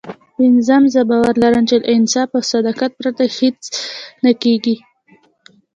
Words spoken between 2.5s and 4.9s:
صداقت پرته هېڅ نه کېږي.